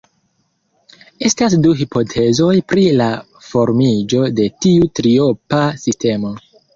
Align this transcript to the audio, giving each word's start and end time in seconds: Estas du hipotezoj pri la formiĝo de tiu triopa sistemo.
Estas 1.29 1.55
du 1.65 1.73
hipotezoj 1.81 2.55
pri 2.73 2.85
la 3.01 3.09
formiĝo 3.49 4.23
de 4.39 4.47
tiu 4.65 4.89
triopa 5.01 5.61
sistemo. 5.83 6.33